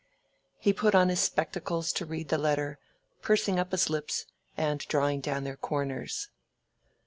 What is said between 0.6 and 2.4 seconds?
put on his spectacles to read the